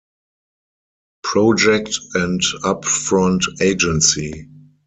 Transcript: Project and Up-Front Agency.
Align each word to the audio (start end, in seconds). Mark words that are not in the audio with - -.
Project 1.21 1.91
and 2.15 2.41
Up-Front 2.63 3.43
Agency. 3.61 4.49